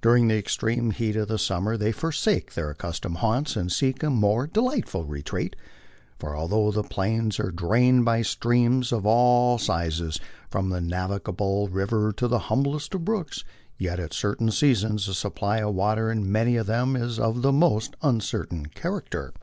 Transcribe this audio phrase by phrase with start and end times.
[0.00, 4.08] During the extreme heat of the summer they forsake their accustomed haunts and seek a
[4.08, 5.54] more delightful retreat.
[6.18, 10.18] For, although the Plains are drained by streams of all sizes,
[10.48, 13.44] from the navigable river to the humblest of brooks,
[13.76, 17.52] yet at certain seasons the supply of water in many of them is of the
[17.52, 19.34] most uncertain character.